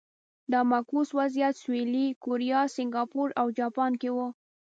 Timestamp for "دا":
0.51-0.59